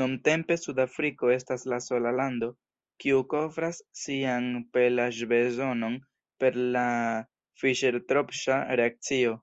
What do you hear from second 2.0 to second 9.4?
lando, kiu kovras sian pelaĵ-bezonon per la Fiŝer-Tropŝa reakcio.